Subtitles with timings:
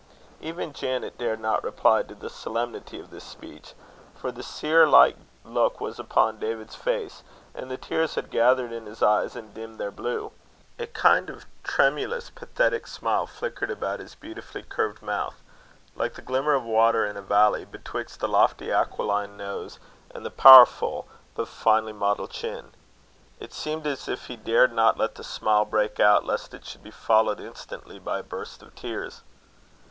[0.39, 3.75] Even Janet dared not reply to the solemnity of this speech;
[4.15, 7.21] for the seer like look was upon David's face,
[7.53, 10.31] and the tears had gathered in his eyes and dimmed their blue.
[10.79, 15.35] A kind of tremulous pathetic smile flickered about his beautifully curved mouth,
[15.95, 19.77] like the glimmer of water in a valley, betwixt the lofty aquiline nose
[20.09, 22.71] and the powerful but finely modelled chin.
[23.39, 26.81] It seemed as if he dared not let the smile break out, lest it should
[26.81, 29.21] be followed instantly by a burst of tears.